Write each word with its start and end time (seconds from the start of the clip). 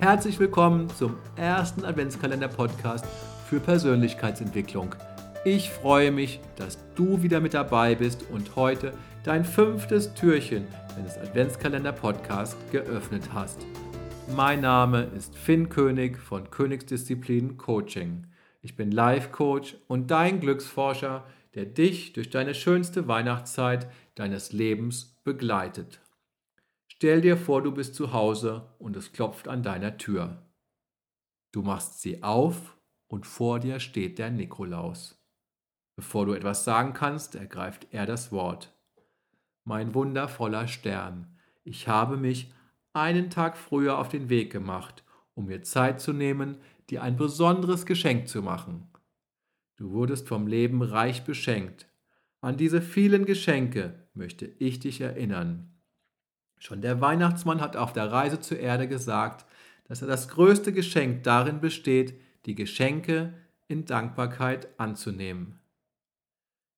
herzlich 0.00 0.40
willkommen 0.40 0.88
zum 0.88 1.16
ersten 1.36 1.84
Adventskalender-Podcast 1.84 3.04
für 3.46 3.60
Persönlichkeitsentwicklung. 3.60 4.94
Ich 5.44 5.68
freue 5.68 6.10
mich, 6.10 6.40
dass 6.56 6.78
du 6.94 7.22
wieder 7.22 7.40
mit 7.40 7.52
dabei 7.52 7.96
bist 7.96 8.24
und 8.30 8.56
heute 8.56 8.94
dein 9.24 9.44
fünftes 9.44 10.14
Türchen 10.14 10.66
deines 10.96 11.18
Adventskalender-Podcasts 11.18 12.56
geöffnet 12.72 13.24
hast. 13.34 13.66
Mein 14.34 14.62
Name 14.62 15.02
ist 15.14 15.36
Finn 15.36 15.68
König 15.68 16.16
von 16.18 16.50
Königsdisziplin 16.50 17.58
Coaching. 17.58 18.26
Ich 18.62 18.76
bin 18.76 18.90
Life-Coach 18.92 19.76
und 19.86 20.10
dein 20.10 20.40
Glücksforscher, 20.40 21.26
der 21.54 21.66
dich 21.66 22.14
durch 22.14 22.30
deine 22.30 22.54
schönste 22.54 23.06
Weihnachtszeit 23.06 23.90
deines 24.14 24.54
Lebens 24.54 25.20
begleitet. 25.24 26.00
Stell 27.02 27.22
dir 27.22 27.38
vor, 27.38 27.62
du 27.62 27.72
bist 27.72 27.94
zu 27.94 28.12
Hause 28.12 28.74
und 28.78 28.94
es 28.94 29.12
klopft 29.12 29.48
an 29.48 29.62
deiner 29.62 29.96
Tür. 29.96 30.42
Du 31.50 31.62
machst 31.62 32.02
sie 32.02 32.22
auf 32.22 32.76
und 33.08 33.26
vor 33.26 33.58
dir 33.58 33.80
steht 33.80 34.18
der 34.18 34.30
Nikolaus. 34.30 35.18
Bevor 35.96 36.26
du 36.26 36.34
etwas 36.34 36.64
sagen 36.64 36.92
kannst, 36.92 37.36
ergreift 37.36 37.86
er 37.90 38.04
das 38.04 38.32
Wort. 38.32 38.76
Mein 39.64 39.94
wundervoller 39.94 40.68
Stern, 40.68 41.38
ich 41.64 41.88
habe 41.88 42.18
mich 42.18 42.52
einen 42.92 43.30
Tag 43.30 43.56
früher 43.56 43.96
auf 43.96 44.10
den 44.10 44.28
Weg 44.28 44.52
gemacht, 44.52 45.02
um 45.32 45.46
mir 45.46 45.62
Zeit 45.62 46.02
zu 46.02 46.12
nehmen, 46.12 46.58
dir 46.90 47.02
ein 47.02 47.16
besonderes 47.16 47.86
Geschenk 47.86 48.28
zu 48.28 48.42
machen. 48.42 48.90
Du 49.76 49.92
wurdest 49.92 50.28
vom 50.28 50.46
Leben 50.46 50.82
reich 50.82 51.24
beschenkt. 51.24 51.88
An 52.42 52.58
diese 52.58 52.82
vielen 52.82 53.24
Geschenke 53.24 54.06
möchte 54.12 54.44
ich 54.44 54.80
dich 54.80 55.00
erinnern. 55.00 55.79
Schon 56.60 56.82
der 56.82 57.00
Weihnachtsmann 57.00 57.62
hat 57.62 57.76
auf 57.76 57.94
der 57.94 58.12
Reise 58.12 58.38
zur 58.38 58.60
Erde 58.60 58.86
gesagt, 58.86 59.46
dass 59.88 60.02
er 60.02 60.08
das 60.08 60.28
größte 60.28 60.72
Geschenk 60.72 61.24
darin 61.24 61.60
besteht, 61.60 62.20
die 62.44 62.54
Geschenke 62.54 63.32
in 63.66 63.86
Dankbarkeit 63.86 64.68
anzunehmen. 64.78 65.58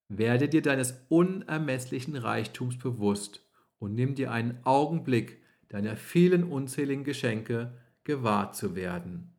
Werde 0.08 0.48
dir 0.48 0.62
deines 0.62 0.94
unermesslichen 1.08 2.16
Reichtums 2.16 2.78
bewusst 2.78 3.44
und 3.78 3.94
nimm 3.94 4.14
dir 4.14 4.30
einen 4.30 4.60
Augenblick 4.62 5.42
deiner 5.68 5.96
vielen 5.96 6.44
unzähligen 6.44 7.02
Geschenke 7.02 7.72
gewahr 8.04 8.52
zu 8.52 8.76
werden. 8.76 9.34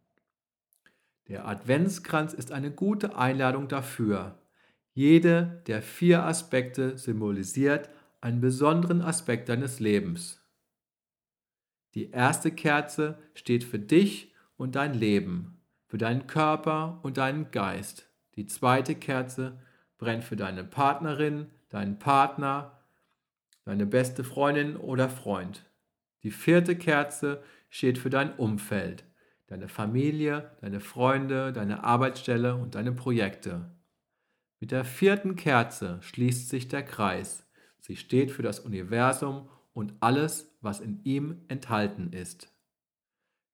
Der 1.29 1.47
Adventskranz 1.47 2.33
ist 2.33 2.51
eine 2.51 2.71
gute 2.71 3.15
Einladung 3.15 3.69
dafür. 3.69 4.39
Jede 4.93 5.63
der 5.67 5.81
vier 5.81 6.25
Aspekte 6.25 6.97
symbolisiert 6.97 7.89
einen 8.23 8.39
besonderen 8.39 9.01
Aspekt 9.01 9.49
deines 9.49 9.81
Lebens. 9.81 10.41
Die 11.93 12.11
erste 12.11 12.51
Kerze 12.51 13.19
steht 13.33 13.65
für 13.65 13.79
dich 13.79 14.33
und 14.55 14.75
dein 14.75 14.93
Leben, 14.93 15.59
für 15.87 15.97
deinen 15.97 16.25
Körper 16.25 17.01
und 17.03 17.17
deinen 17.17 17.51
Geist. 17.51 18.09
Die 18.35 18.45
zweite 18.47 18.95
Kerze 18.95 19.59
brennt 19.97 20.23
für 20.23 20.37
deine 20.37 20.63
Partnerin, 20.63 21.47
deinen 21.67 21.99
Partner, 21.99 22.79
deine 23.65 23.85
beste 23.85 24.23
Freundin 24.23 24.77
oder 24.77 25.09
Freund. 25.09 25.69
Die 26.23 26.31
vierte 26.31 26.77
Kerze 26.77 27.43
steht 27.69 27.97
für 27.97 28.09
dein 28.09 28.33
Umfeld, 28.37 29.03
deine 29.47 29.67
Familie, 29.67 30.51
deine 30.61 30.79
Freunde, 30.79 31.51
deine 31.51 31.83
Arbeitsstelle 31.83 32.55
und 32.55 32.75
deine 32.75 32.93
Projekte. 32.93 33.69
Mit 34.61 34.71
der 34.71 34.85
vierten 34.85 35.35
Kerze 35.35 35.97
schließt 36.01 36.47
sich 36.47 36.69
der 36.69 36.83
Kreis. 36.83 37.42
Sie 37.83 37.97
steht 37.97 38.31
für 38.31 38.43
das 38.43 38.61
Universum 38.61 39.49
und 39.73 39.93
alles, 39.99 40.55
was 40.61 40.79
in 40.79 41.03
ihm 41.03 41.41
enthalten 41.49 42.13
ist. 42.13 42.49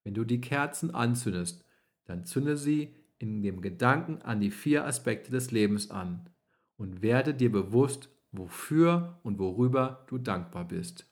Wenn 0.03 0.13
du 0.13 0.23
die 0.23 0.39
Kerzen 0.39 0.93
anzündest, 0.93 1.65
dann 2.05 2.25
zünde 2.25 2.55
sie 2.55 2.95
in 3.17 3.41
dem 3.41 3.59
Gedanken 3.59 4.21
an 4.21 4.39
die 4.39 4.51
vier 4.51 4.85
Aspekte 4.85 5.31
des 5.31 5.49
Lebens 5.49 5.89
an 5.89 6.29
und 6.77 7.01
werde 7.01 7.33
dir 7.33 7.51
bewusst, 7.51 8.09
wofür 8.31 9.19
und 9.23 9.39
worüber 9.39 10.05
du 10.07 10.19
dankbar 10.19 10.67
bist. 10.67 11.11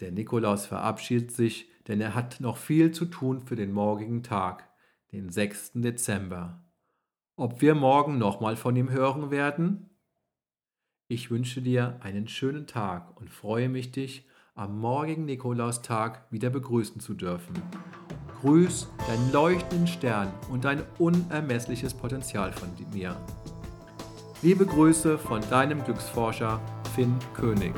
Der 0.00 0.10
Nikolaus 0.10 0.66
verabschiedet 0.66 1.30
sich, 1.30 1.70
denn 1.86 2.00
er 2.00 2.16
hat 2.16 2.40
noch 2.40 2.56
viel 2.56 2.90
zu 2.90 3.04
tun 3.04 3.40
für 3.40 3.54
den 3.54 3.70
morgigen 3.70 4.24
Tag, 4.24 4.68
den 5.12 5.30
6. 5.30 5.74
Dezember. 5.74 6.64
Ob 7.36 7.60
wir 7.60 7.76
morgen 7.76 8.18
nochmal 8.18 8.56
von 8.56 8.74
ihm 8.74 8.90
hören 8.90 9.30
werden? 9.30 9.88
Ich 11.12 11.30
wünsche 11.30 11.60
dir 11.60 11.98
einen 12.00 12.26
schönen 12.26 12.66
Tag 12.66 13.20
und 13.20 13.28
freue 13.28 13.68
mich, 13.68 13.92
dich 13.92 14.24
am 14.54 14.80
morgigen 14.80 15.26
Nikolaustag 15.26 16.24
wieder 16.30 16.48
begrüßen 16.48 17.02
zu 17.02 17.12
dürfen. 17.12 17.52
Grüß 18.40 18.88
deinen 19.06 19.30
leuchtenden 19.30 19.86
Stern 19.86 20.32
und 20.50 20.64
dein 20.64 20.82
unermessliches 20.98 21.92
Potenzial 21.92 22.50
von 22.54 22.70
mir. 22.94 23.14
Liebe 24.40 24.64
Grüße 24.64 25.18
von 25.18 25.42
deinem 25.50 25.84
Glücksforscher 25.84 26.62
Finn 26.94 27.14
König. 27.34 27.74